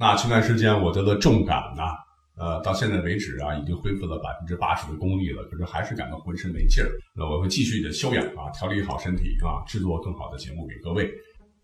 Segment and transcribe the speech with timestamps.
[0.00, 1.92] 那前段时间我得了重感呐，
[2.38, 6.88] 呃，到现在为止啊，已经恢复了百分之八十的功力了，可是还是感到浑身没劲儿。
[7.14, 11.12] 那我会继续的休养啊，调理好身体啊，制作更好的节目给各位。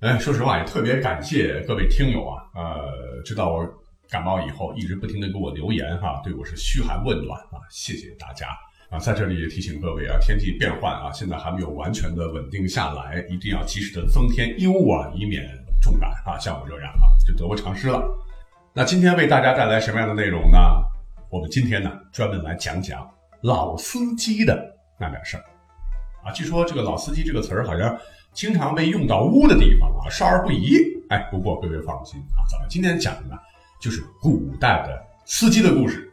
[0.01, 3.67] 哎，说实话也特别感谢各位听友啊，呃，知道我
[4.11, 8.49] 感冒以后，一直不停的给我留言哈，对我是嘘寒问暖啊，谢谢大家
[8.91, 15.43] 啊，在这里也提醒各位啊，天气变换啊，现在还没有完全的稳定下来，一定要及时的增添衣物啊，以免
[15.81, 18.07] 重感啊，像我这样啊，就得不偿失了。
[18.79, 20.59] 那今天为大家带来什么样的内容呢？
[21.31, 23.11] 我们今天呢，专门来讲讲
[23.41, 25.45] 老司机的那点事儿
[26.23, 26.31] 啊。
[26.31, 27.99] 据说这个“老司机”这个词儿好像
[28.35, 30.77] 经常被用到污的地方啊，少儿不宜。
[31.09, 33.39] 哎，不过各位放心啊，咱们今天讲的呢，
[33.81, 36.13] 就是古代的司机的故事。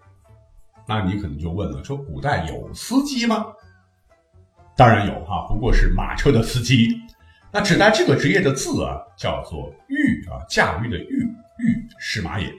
[0.87, 3.45] 那你可能就问了，说古代有司机吗？
[4.77, 6.97] 当然有哈，不过是马车的司机。
[7.51, 11.29] 那指代这个职业的字啊，叫做“御”啊，驾驭的“御”。
[11.59, 12.51] 御史马也。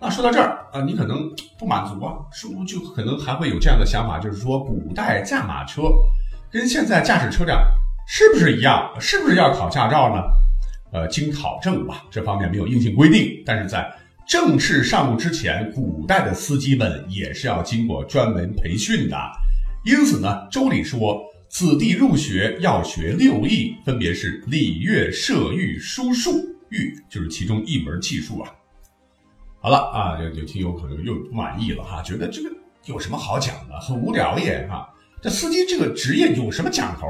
[0.00, 5.82] 那说到这儿啊，你可能不满足啊，是不就可能还会有这样的想法，就是说古代驾马车
[6.50, 7.58] 跟现在驾驶车辆
[8.06, 8.94] 是不是一样？
[9.00, 10.22] 是不是要考驾照呢？
[10.92, 13.90] 呃，经考证吧，这方面没有硬性规定，但是在
[14.26, 19.16] 正式上路之前，古代的司机们也是要经过专门培训的。
[19.84, 26.55] 因此呢，周礼说，子弟入学要学六艺，分别是礼乐射御书数。
[26.70, 28.50] 玉就是其中一门技术啊。
[29.60, 32.50] 好了啊，有有听友可能又不满意了哈，觉得这个
[32.84, 34.88] 有什么好讲的，很无聊耶哈。
[35.20, 37.06] 这司机这个职业有什么讲头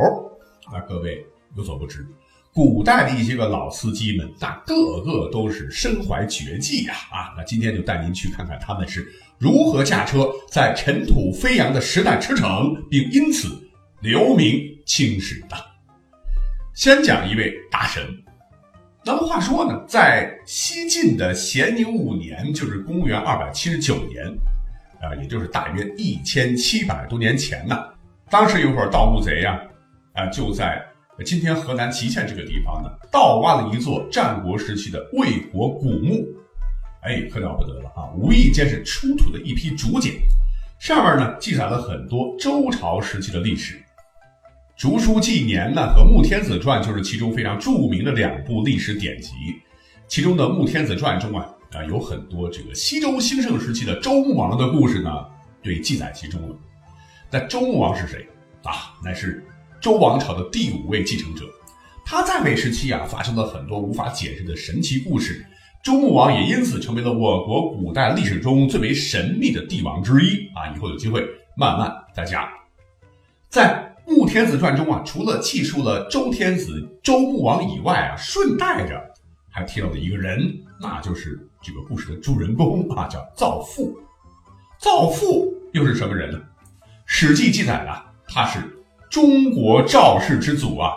[0.73, 0.81] 啊？
[0.89, 1.27] 各位
[1.57, 2.07] 有所不知，
[2.55, 7.35] 古代的一些个老司机们，那个个都是身怀绝技呀啊！
[7.37, 9.07] 那今天就带您去看看他们是
[9.39, 13.49] 如何驾车在尘土飞扬的时代驰骋，并因此
[14.01, 15.57] 留名青史的。
[16.75, 18.03] 先讲一位大神。
[19.07, 24.27] 那么话说呢，在西晋的咸宁五年，就是公元二百七十九年，
[25.01, 27.79] 啊，也就是大约一千七百多年前呢，
[28.29, 29.63] 当时有伙盗墓贼呀，
[30.15, 30.85] 啊，就在
[31.25, 36.27] 今天河南淇县这个地方呢，盗挖了一座战国时期的魏国古墓，
[37.03, 38.11] 哎，可了不得了啊！
[38.19, 40.15] 无意间是出土的一批竹简，
[40.81, 43.77] 上面呢记载了很多周朝时期的历史。
[44.77, 49.33] 《竹书纪年》呢和《穆天子传》就是其中非常著名的两部历史典籍。
[50.07, 55.11] 其中的《穆天子传》中啊啊有很多这个西周兴盛时期的周穆王的故事呢，
[55.63, 56.55] 对记载其中了。
[57.31, 58.29] 那周穆王是谁
[58.65, 58.93] 啊？
[59.03, 59.43] 乃是
[59.81, 61.47] 周王朝的第五位继承者。
[62.05, 65.45] 他在位时期啊，发生了很多无法解释的神奇故事。
[65.83, 70.69] 周穆王也因此成为了我国古代历史中最为神秘的帝王之一啊！
[70.77, 71.25] 以后有机会
[71.57, 72.47] 慢慢再讲。
[73.49, 73.75] 在
[74.07, 79.03] 《穆天子传》中啊，除了记述了周天子、周穆王以外啊，顺带着
[79.51, 83.99] 还提到了一个人，那就是这个故事的主人公啊，叫赵父。
[84.79, 86.39] 赵父又是什么人呢？
[87.05, 88.61] 《史记》记载啊，他是
[89.11, 90.93] 中国赵氏之祖啊，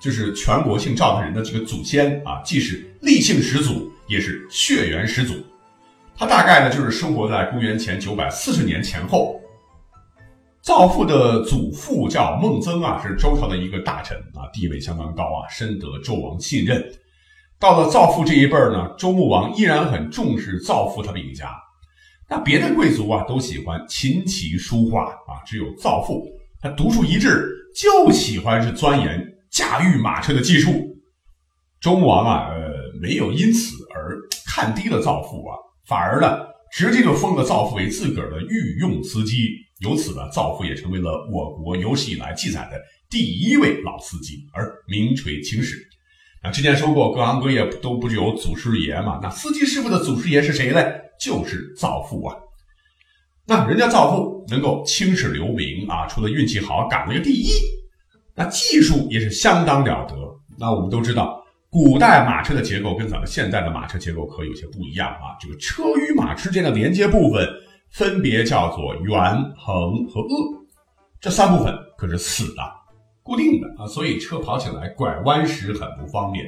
[0.00, 5.34] 就是全国姓赵的人的这个祖先啊，既是立姓始祖，也是血缘始祖。
[6.16, 9.38] 他大概呢，就是生活在公元前九百四十年前后。
[10.64, 16.82] 造父的祖父叫孟曾啊，是周朝的一个大臣啊，地位相当高啊，深得周王信任。
[17.60, 21.54] 到了造父这一辈儿呢，周穆王依然很重视造父他们一家。
[22.30, 26.26] 那别的贵族啊，都喜欢琴棋书画啊，只有造父
[26.62, 27.46] 他独树一帜，
[27.76, 30.96] 就喜欢是钻研驾驭马车的技术。
[31.78, 36.38] 周穆王啊，呃，没有因此而看低了造父啊，反而呢，
[36.72, 39.62] 直接就封了造父为自个儿的御用司机。
[39.84, 45.76] 由此呢，赵父也成为了我国有史以来记载的第一位老司机，而名垂青史。
[46.42, 49.20] 那之前说过，各行各业都不是有祖师爷嘛？
[49.22, 50.82] 那司机师傅的祖师爷是谁呢？
[51.20, 52.34] 就是赵父啊。
[53.46, 57.50] 那人家赵父能够青史留名啊，除了运气好赶了个第一，
[58.34, 60.14] 那技术也是相当了得。
[60.58, 65.36] 那我们都知道，古代马车的结构跟咱们现在的马车结构可有些不一样啊。
[65.38, 67.46] 这个车与马之间的连接部分。
[67.94, 69.14] 分别叫做圆、
[69.56, 70.64] 横和颚，
[71.20, 72.62] 这三部分可是死的、
[73.22, 76.44] 固定的啊，所以车跑起来拐弯时很不方便。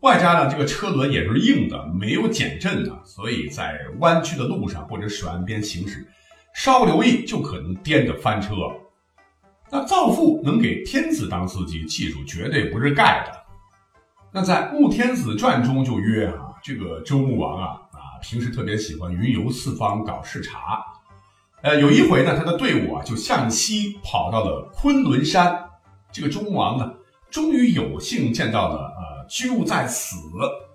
[0.00, 6.04] 外加呢这个车轮也是硬的，没有减震的，所以在弯曲的路上或者水岸边行驶，
[6.52, 8.56] 稍不留意就可能颠着翻车。
[9.70, 13.40] 那造父能给天子当司机，技术绝对不是盖的。
[14.32, 17.79] 那在《穆天子传》中就曰啊，这个周穆王啊，
[18.22, 20.84] 平时特别喜欢云游四方搞视察。
[21.62, 25.62] 呃，有一回呢，他的队伍啊就向西跑到了昆仑山。
[26.10, 26.90] 这个周穆王呢，
[27.30, 30.16] 终于有幸见到了呃居住在此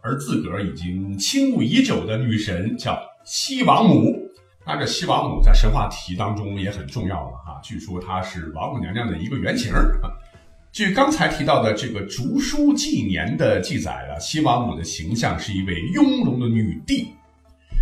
[0.01, 4.15] 而自个儿已经倾慕已久的女神，叫西王母。
[4.63, 9.99] 那这西王母在神话体当中也很重要了哈，据说她是王母娘娘的一个原型儿。
[10.71, 17.13] 据刚才提到的这个《竹书纪年》的记载啊，西王母的形象是一位雍容的女帝。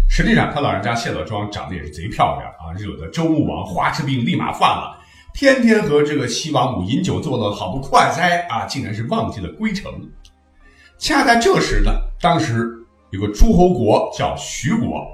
[0.10, 5.00] 实际上，他老人家卸了妆，长得也是贼漂亮啊，惹得周穆王花痴病立马犯了，
[5.34, 9.92] 天天和这个西王母饮酒作乐，好不快哉啊，竟然是忘记了归程。
[11.00, 11.92] 恰在这时呢，
[12.22, 12.72] 当时
[13.10, 15.06] 有个诸侯国叫徐国。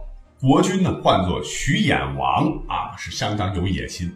[0.41, 4.09] 国君呢，唤作徐衍王啊，是相当有野心。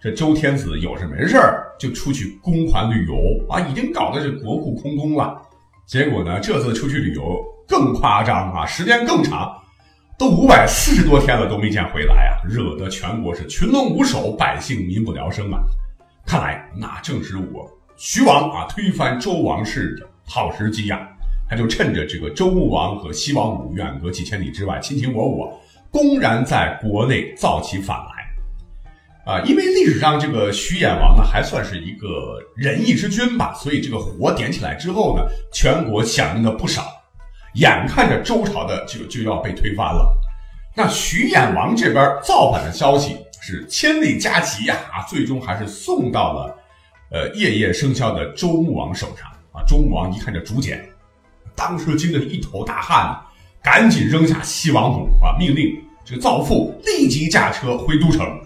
[0.00, 1.38] 这周天子有事没事
[1.78, 3.14] 就出去公款旅游
[3.50, 5.42] 啊，已经搞得这国库空空了。
[5.86, 9.54] 结果呢，这次出去旅游更夸张啊，时间更长，
[10.18, 15.60] 都五百四十多天了都没见回来啊，惹得全国是群龙无首，百姓民不聊生啊。
[16.26, 21.08] 看来那正是我徐王啊推翻周王室的好时机呀。
[21.48, 25.58] 他就趁着这个周穆王和西王母远隔几千里之外卿卿我我，
[25.90, 36.82] 公然在国内造起反来，啊，因为历史上这个徐衍王呢还算是一个仁义之君吧，所以这个火点起来之后呢，全国响应的不少，
[37.58, 40.16] 眼看着周朝的就就要被推翻了，
[40.74, 46.56] 那徐衍王这边造反的消息是千里加急呀，啊，最终还是送到了，
[47.10, 50.84] 呃，夜夜笙箫的周穆王手上啊，周穆王一看这竹简。
[51.56, 53.18] 当时惊得一头大汗，
[53.62, 58.40] 赶紧扔下西王母啊，命令这个造父立即驾车回都城。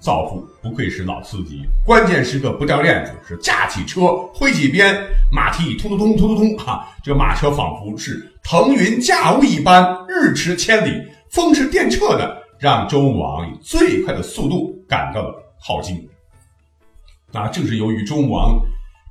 [0.00, 4.98] 造父不愧是老司机，关键时刻不掉链子，是架起车，挥起鞭，
[5.30, 6.88] 马蹄通通通通通通啊！
[7.04, 16.08] 这马车仿佛是腾云驾雾一般，日驰千里，风驰电掣的，让周穆王以最快的速度赶到了镐京。
[17.30, 18.58] 那正是由于周穆王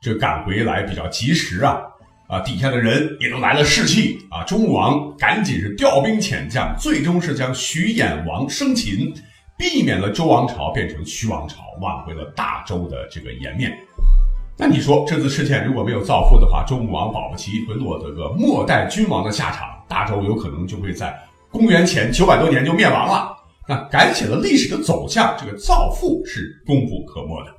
[0.02, 1.80] 这赶回来比较及时啊。
[2.28, 4.44] 啊，底下的人也都来了士气啊！
[4.44, 9.12] 周穆王赶紧是调兵遣将，最终是将徐衍王生擒，
[9.60, 13.78] 避免了周王朝变成徐王朝，挽回了大周的这个颜面。
[14.58, 21.14] 那你说这次事件如果没有造父的话，周穆王保不齐会落得个末代君王的下场，大周有可能就会在
[21.52, 23.36] 公元前九百多年就灭亡了。
[23.68, 27.54] 那改写了历史的走向，这个造父是功不可没的。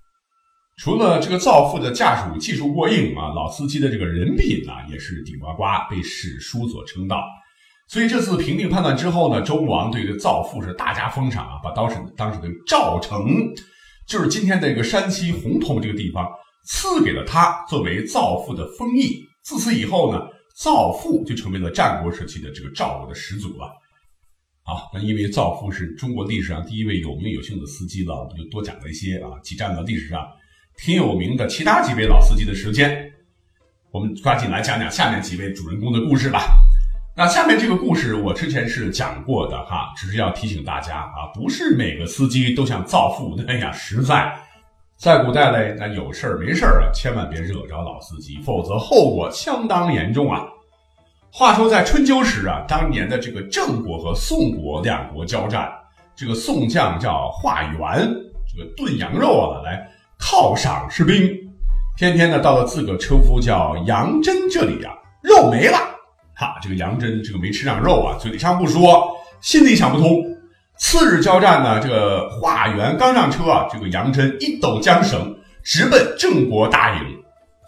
[0.78, 7.22] 除了这个造父的驾驶技术过硬啊，老司机的这个人品呢也是顶呱呱，被史书所称道。
[7.90, 13.26] 所以这次平定叛乱之后呢，周穆王对这个造父是大加封赏啊，把当时当时的赵城，
[14.06, 16.24] 就是今天这个山西洪洞这个地方，
[16.68, 19.18] 赐给了他作为造父的封邑。
[19.42, 20.20] 自此以后呢，
[20.56, 23.68] 造父就成为了战国时期的这个赵国的始祖了。
[24.62, 30.24] 好，那因为造父是中国历史上第一位有名有姓的司机了，我们就多讲了一些啊，挤占了历史上。
[30.76, 33.10] 挺有名的其他几位老司机的时间，
[33.90, 36.46] 我们抓紧来讲讲下面几位主人公的故事吧。
[37.20, 44.32] 那下面这个故事我之前是讲过的哈，只是要提醒大家啊，不是每个司机都像造父那样实在。
[44.96, 50.46] 在古代嘞，那有事儿没事儿啊，千万别惹着老司机，否则后果相当严重啊。
[51.30, 55.70] 话说在春秋时啊，当年的这个郑国和宋国两国交战，
[56.16, 58.10] 这个宋将叫华元，
[58.50, 59.86] 这个炖羊肉啊来。
[60.18, 61.30] 犒赏士兵，
[61.98, 65.76] 偏偏呢到了自个车夫叫杨真这里啊，肉没了。
[66.40, 70.24] 哈，这个杨真这个没吃上肉啊，嘴上不说，心里想不通。
[70.78, 77.02] 次日交战呢，这个华元刚上车啊，这个杨真一抖缰绳，直奔郑国大营。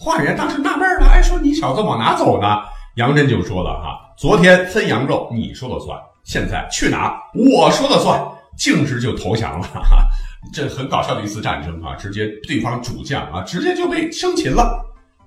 [0.00, 2.62] 华元当时纳闷了，哎，说你小子往哪走呢？
[2.96, 8.18] 杨真就说了哈，昨天分羊肉你说了算，现在去哪我说了算，
[8.56, 9.66] 径直就投降了。
[9.66, 10.06] 哈哈。
[10.52, 14.82] 这很搞笑的一次战争啊，直接对方主将啊，直接就被生擒了。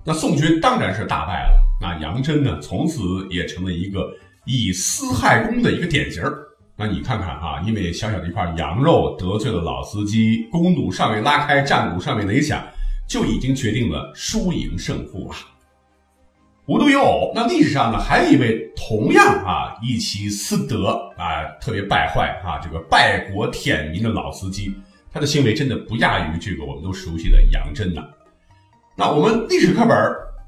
[0.05, 1.62] 那宋军当然是大败了。
[1.81, 4.07] 那杨真呢，从此也成了一个
[4.45, 6.24] 以私害公的一个典型
[6.77, 12.62] 那你看看哈，因为小小的一块羊肉得罪了老司机，弓弩尚未拉开，战鼓尚未擂响，
[13.07, 15.38] 就已经决定了输赢胜负啊。
[16.67, 24.75] 无独有偶，那历史上呢，还有一位同样啊一其私德啊特别败坏啊这个败国舔民的老司机。
[25.12, 28.03] 他的行为真的不亚于这个我们都熟悉的杨真呐。
[28.97, 29.97] 那我们历史课本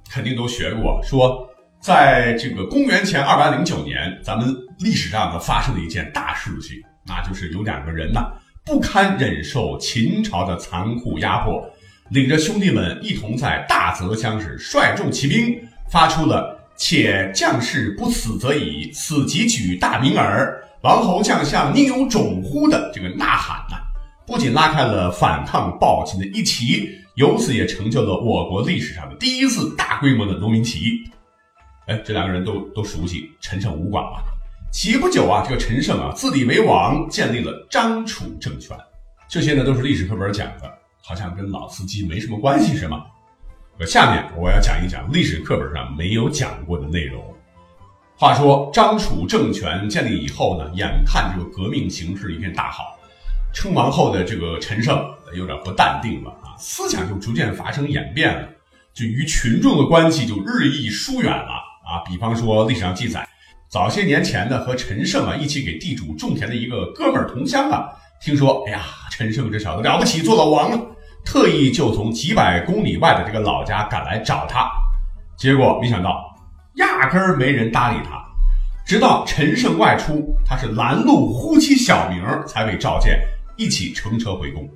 [0.09, 1.45] 肯定都学过，说
[1.81, 8.31] 在这个公元前二百零九年，咱们历史上呢发生了一件大事情，那就是有两个人呐
[8.65, 11.61] 不堪忍受秦朝的残酷压迫，
[12.09, 15.53] 领着兄弟们一同在大泽乡是率众起兵，
[15.91, 20.57] 发出了“且将士不死则已，此即举大名耳。
[20.83, 23.75] 王侯将相宁有种乎”的这个呐喊呐，
[24.25, 31.03] 不仅拉开了反抗暴秦的一旗，由此也成就了我国历史上的第一次大规模的农民起义。
[31.87, 34.23] 哎，这两个人都都熟悉陈胜吴广吧？
[34.71, 38.77] 起义不久啊，这个陈胜啊自立为王，建立了张楚政权。
[39.27, 40.71] 这些呢都是历史课本讲的，
[41.01, 43.03] 好像跟老司机没什么关系，是吗？
[43.87, 47.23] 下面我要讲一讲历史课本上没有讲过的内容。
[48.15, 52.95] 话说张楚政权建立以后呢，眼看这个革命形势一片大好，
[53.55, 55.03] 称王后的这个陈胜
[55.35, 58.47] 有点不淡定了啊，思想就逐渐发生演变了，
[58.93, 61.63] 就与群众的关系就日益疏远了。
[61.87, 63.27] 啊，比方说历史上记载，
[63.69, 67.87] 早些年前呢，和陈胜啊一起给地主种田的一个哥们儿同乡啊，
[68.21, 70.79] 听说，哎呀，陈胜这小子了不起，做了王了，
[71.23, 74.69] 特意就从几百公里外的这个老家赶来找他，
[75.37, 76.35] 结果没想到，
[76.75, 78.21] 压根儿没人搭理他，
[78.85, 83.21] 直到陈胜外出，他是拦路呼其小名儿，才被召见，
[83.55, 84.67] 一起乘车回宫。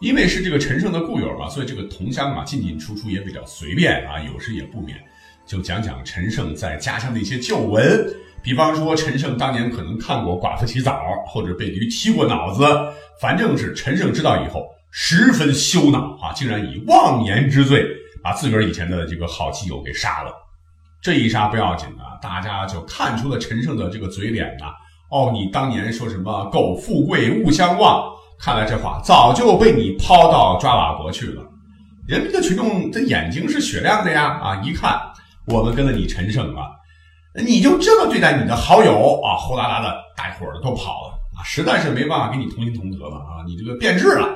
[0.00, 4.98] 因为是这个陈胜的故友嘛，所以这个同乡啊进进出出也比较随便啊，有时也不免。
[5.46, 8.06] 就讲讲陈胜在家乡的一些旧闻，
[8.42, 12.64] 比方说陈胜当年可能看过寡妇洗澡，或者被驴踢过脑子，
[13.20, 17.86] 反正是陈胜知道以后十分羞恼啊，竟然以妄言之罪
[18.22, 20.32] 把自个儿以前的这个好基友给杀了。
[21.00, 24.66] 这一杀不要紧啊，大家就看出了陈胜的这个嘴脸呐。
[25.10, 31.42] 哦，你当年说什么“苟富贵，勿相忘”，看来这话早就被你抛到抓瓦国去了。
[32.06, 35.00] 人民的群众的眼睛是雪亮的呀，啊，一看。
[35.46, 36.66] 我们跟了你陈胜啊，
[37.44, 39.36] 你就这么对待你的好友啊？
[39.36, 41.42] 呼啦啦的，大伙儿都跑了啊！
[41.44, 43.46] 实在是没办法跟你同心同德了啊！
[43.46, 44.28] 你这个变质了。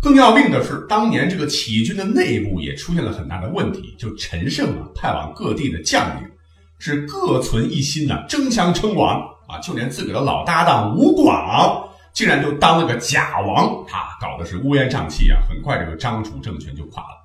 [0.00, 3.94] 更要命的是，当年这个起义军的内部也出现了很大的问题。
[3.98, 6.30] 就陈胜啊，派往各地的将领
[6.78, 9.58] 是各存一心呐，争相称王啊！
[9.62, 14.16] 就连自个的老搭档吴广，竟然就当了个假王啊！
[14.20, 15.40] 搞的是乌烟瘴气啊！
[15.48, 17.20] 很快，这个张楚政权就垮了。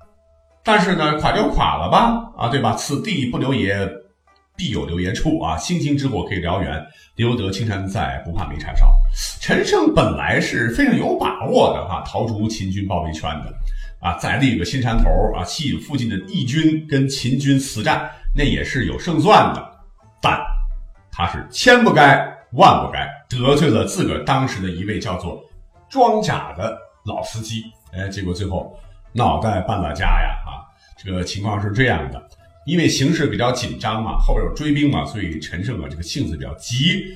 [0.64, 2.74] 但是呢，垮就垮了吧，啊，对吧？
[2.74, 3.88] 此地不留爷，
[4.56, 5.56] 必有留爷处啊！
[5.56, 8.92] 星星之火可以燎原，留得青山在，不怕没柴烧。
[9.40, 13.54] 陈胜本来是非常有把握的哈，逃出秦军包围圈的，
[14.00, 19.70] 啊，再立个新山头啊，吸引附近的义军跟秦军死战，那也是有胜算的。
[20.20, 20.38] 但
[21.12, 25.42] 他是千不该万不该得罪了自个儿当时的一位叫做
[25.88, 28.76] 装甲的老司机，哎，结果最后。
[29.12, 30.38] 脑袋搬了家呀！
[30.46, 30.62] 啊，
[30.96, 32.28] 这个情况是这样的，
[32.64, 37.06] 因为形势比较紧张嘛，后边有追兵嘛，所以陈胜啊这个性子比较急，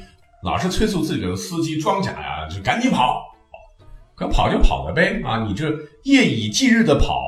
[0.42, 3.22] 老是催促自己的司机装甲呀，就赶紧跑。
[4.16, 5.44] 可跑就跑了呗啊！
[5.46, 5.70] 你这
[6.02, 7.22] 夜以继日的跑，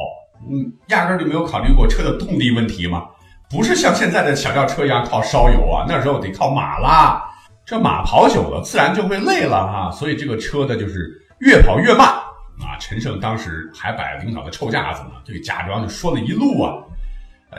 [0.50, 3.06] 嗯，压根就没有考虑过车的动力问题嘛？
[3.48, 7.22] 不是像现在的小轿车一样靠烧油啊，那时候得靠马拉，
[7.66, 12.06] 这马跑久了自然就会累了哈，所以这个车呢就是越跑越慢。
[12.06, 16.72] 啊，陈胜当时还摆领导的臭架子呢，对假装就说了一路啊，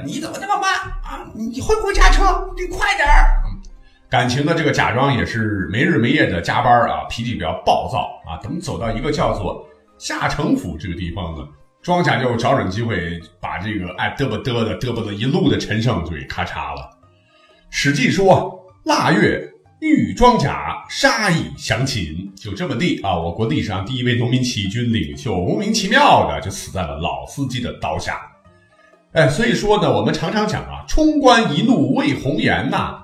[0.06, 0.74] 你怎么那么慢
[1.04, 1.28] 啊？
[1.36, 2.24] 你会不会驾车？
[2.56, 3.44] 你快点儿！
[4.10, 8.40] 感情的这个假装也是没日没夜的加班啊，脾气比较暴躁啊。
[8.42, 9.64] 等走到一个叫做
[10.00, 11.46] 夏城府这个地方呢，
[11.84, 16.90] 庄稼就找准机会把这个爱嘚啵嘚的嘚啵的一路的陈胜就给咔嚓了。
[17.70, 19.54] 史记说腊月。
[19.80, 23.16] 玉装甲杀以降秦，就这么地啊！
[23.16, 28.20] 我国历史上第一位农民起义军领袖，莫名其妙的就死在了老司机的刀下。
[29.12, 33.04] 哎，所以说呢，我们常常讲啊，“冲冠一怒为红颜”呐。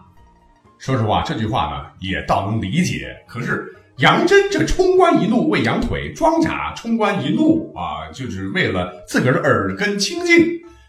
[0.80, 3.16] 说实话，这句话呢也倒能理解。
[3.28, 10.44] 可是杨真这冲冠一怒为羊腿，装甲冲冠一怒啊，就是为了自个儿的耳根清净。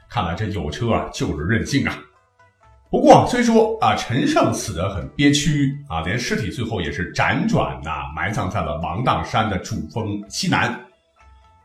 [0.09, 1.99] 看来这有车啊，就是任性啊。
[2.95, 10.73] 不过，虽说啊，陈胜死得很憋屈啊，连尸体最后也是辗转呐，埋葬在了芒砀山的主峰西南。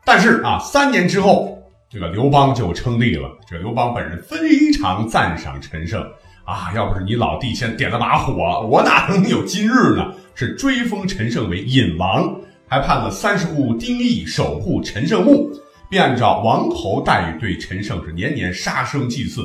[0.04, 1.56] 但是啊，三年之后，
[1.88, 3.30] 这个刘邦就称帝了。
[3.48, 6.04] 这刘邦本人非常赞赏陈胜
[6.44, 10.12] 啊，要不是你老弟先点了把火，我哪能有今日呢？
[10.34, 12.28] 是追封陈胜为隐王，
[12.66, 15.48] 还判了三十户丁义守护陈胜墓，
[15.88, 19.42] 并按照王侯待遇对陈胜是年年杀生祭祀。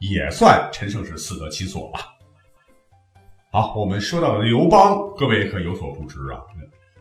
[0.00, 2.00] 也算陈胜是死得其所吧。
[3.52, 6.40] 好，我们说到刘邦，各位可有所不知啊，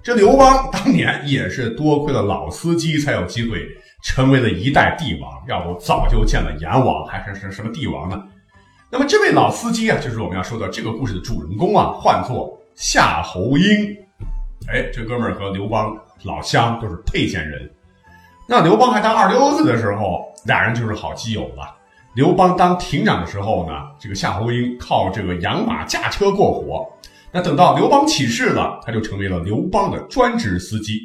[0.03, 3.67] 这刘邦当年也是多亏了老司机，才有机会
[4.03, 5.31] 成为了一代帝王。
[5.47, 8.23] 要不早就见了阎王，还是是什么帝王呢？
[8.89, 13.95] 那么这位老司机啊，就是我们要说的这个故事的主人公啊，唤作夏侯婴。
[14.67, 17.71] 哎，这哥们儿和刘邦老乡，都是沛县人。
[18.47, 21.75] 那刘邦还当二流子的时候，俩人就是好基友了。
[22.15, 26.85] 刘邦当亭长的时候呢，这个夏侯婴靠这个养马驾车过活。
[27.31, 30.99] 那等到刘邦起事了，他就成为了刘邦的专职司机。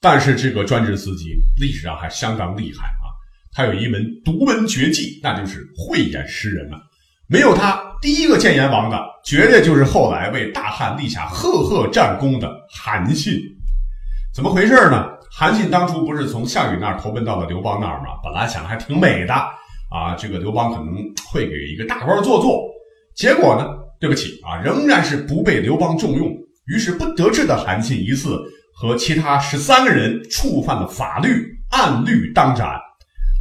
[0.00, 3.10] 但是这个专职司机历史上还相当厉害啊，
[3.52, 6.80] 他有一门独门绝技，那就是慧眼识人啊。
[7.26, 13.34] 没有他，第一个见阎王的绝对就是后来为大汉立下赫赫战功的韩信。
[14.32, 15.06] 怎么回事呢？
[15.30, 18.18] 韩信当初不是从项羽那儿投奔到了刘邦那儿吗？
[18.22, 19.34] 本来想还挺美的
[19.90, 20.94] 啊，这个刘邦可能
[21.30, 22.62] 会给一个大官做做。
[23.14, 23.68] 结果呢，
[24.00, 26.30] 对不起啊，仍然是不被刘邦重用。
[26.66, 28.38] 于是不得志的韩信一次。
[28.72, 32.80] 和其他十三个人触犯了法律，按律当斩。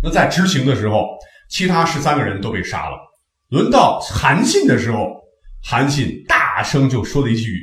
[0.04, 1.08] 那在执行的时候，
[1.50, 2.98] 其他十三个人都被杀了。
[3.50, 5.16] 轮到韩信的时候，
[5.64, 7.58] 韩信大声就说了一句：“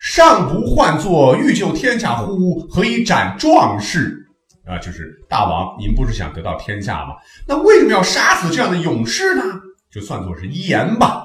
[0.00, 2.66] 上不唤作欲救天下乎？
[2.68, 4.26] 何以斩壮士？”
[4.68, 7.14] 啊，就是大王，您不是想得到天下吗？
[7.46, 9.42] 那为什么要杀死这样的勇士呢？
[9.90, 11.24] 就算作是遗言吧。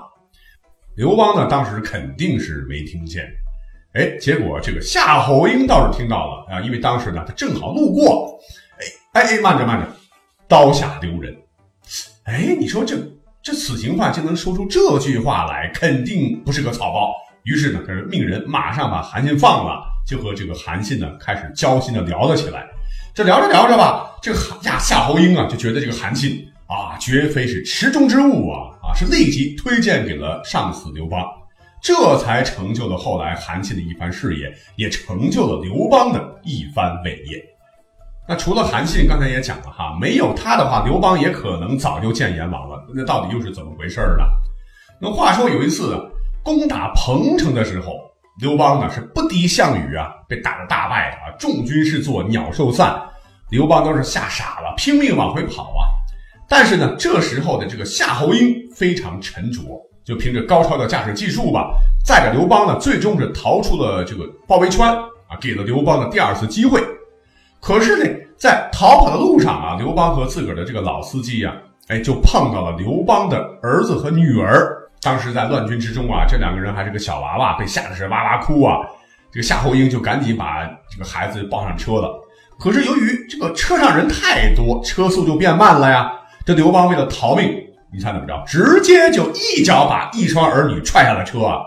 [0.95, 3.29] 刘邦呢，当时肯定是没听见。
[3.95, 8.39] 哎，结果这个夏侯婴倒是听到了啊，因为当时呢，他正好路过。
[8.79, 9.87] 哎哎哎，慢着慢着，
[10.47, 11.35] 刀下留人。
[12.23, 12.95] 哎，你说这
[13.41, 17.13] 这死刑犯就能说出这句话来，肯定不是个草包。
[17.43, 22.65] 于是呢，他命人马上把韩信放了，就和这个韩信呢开始交心的聊了起来。
[23.15, 31.23] 这聊着聊着吧，这个夏夏侯婴啊就觉得这个韩信啊绝非是池中之物啊啊，是立即推荐给了上司刘邦。
[31.79, 37.39] 这才成就了后来韩信的一番事业，也成就了刘邦的一番伟业。
[38.27, 42.83] 那除了韩信，刚才也讲了哈，没有他的话，刘邦也可能早就见阎王了。
[42.95, 44.23] 那到底又是怎么回事呢？
[44.99, 45.99] 那话说有一次
[46.41, 47.93] 攻打彭城的时候，
[48.39, 52.99] 刘邦呢是不敌项羽啊，被打得大败啊，众军士作鸟兽散，
[53.49, 55.85] 刘邦都是吓傻了，拼命往回跑啊。
[56.49, 59.61] 但是呢，这时候的这个夏侯婴非常沉着。
[60.03, 66.83] 就凭着高超的驾驶技术吧，载着刘邦呢，最终是逃出了这个包围圈啊，给了刘邦的第二次机会。
[67.61, 71.55] 可是呢，在逃跑的路上啊，刘邦和自个儿的这个老司机呀，
[71.87, 74.77] 哎，就碰到了刘邦的儿子和女儿。
[75.03, 78.77] 当时在乱军之中啊，这两个人还是个小娃娃，被吓得是哇哇哭啊。
[79.31, 82.13] 这个夏侯婴就赶紧把这个孩子抱上车了。
[82.59, 86.11] 可是由于这个车上人太多，车速就变慢了呀。
[86.45, 87.61] 这刘邦为了逃命。
[87.95, 88.43] 你猜怎么着？
[88.47, 91.61] 直接就一脚把一双儿女踹下了车啊！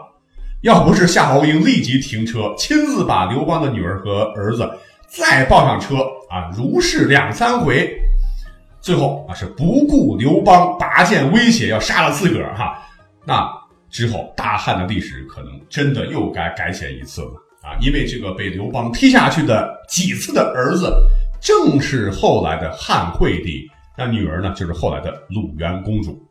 [0.62, 4.68] 要不是夏侯婴立即停车，亲自把刘邦的女儿和儿子
[5.06, 7.96] 再抱上车啊，如是两三回，
[8.80, 12.76] 最后啊是不顾刘邦拔剑威胁要杀了自个儿哈，
[13.26, 13.50] 那
[13.90, 17.76] 之后大汉的历史可能真的又该改写一次了啊！
[17.80, 20.92] 因为这个被刘邦踢下去的几次的儿子，
[21.40, 23.68] 正是后来的汉惠帝。
[23.96, 26.22] 那女儿呢，就是后来的鲁元公主。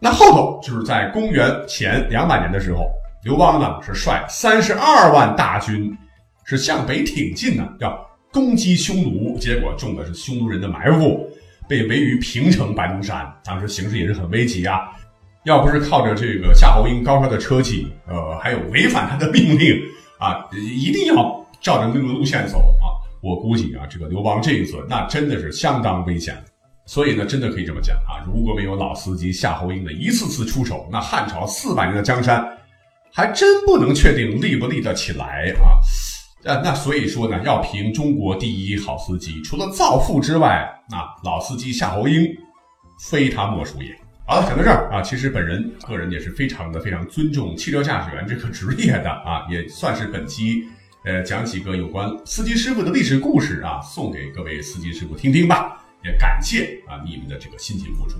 [0.00, 2.90] 那后头就是在公元前两百年的时候，
[3.22, 5.96] 刘邦呢是率三十二万大军，
[6.44, 7.94] 是向北挺进呢，要
[8.32, 9.38] 攻击匈奴。
[9.38, 11.30] 结果中的是匈奴人的埋伏，
[11.68, 13.30] 被围于平城白龙山。
[13.44, 14.90] 当时形势也是很危急啊！
[15.44, 19.78] 要不是靠着这个夏侯婴高超的车技，呃，还有违反他的命令
[20.18, 22.96] 啊，一定要照着那个路线走啊！
[23.22, 26.36] 我估计啊，这个刘邦这一次那真的是相当危险。
[26.86, 28.20] 所以呢，真的可以这么讲啊！
[28.26, 32.46] 如果没有老司机夏侯婴的一次次出手，那汉朝四百年的江山，
[33.12, 35.76] 还真不能确定立不立得起来啊！
[36.44, 42.26] 呃，那所以说呢，要评中国第一好司机，除了造富之外，那老司机夏侯婴
[43.08, 43.94] 非他莫属也。
[44.26, 50.64] 好了，讲到这儿啊，其实本人个人也是非常的非常尊重汽车驾驶员这个职业的啊，也算是本期
[51.04, 55.78] 呃讲几个有关司机师傅的历史故事啊，送给各位司机师傅听听吧。
[56.02, 58.16] 也感谢啊你们的这个辛勤付出，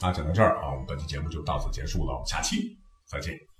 [0.00, 3.53] 啊讲到这儿啊，我们本期节目就到此结束了，下期再见。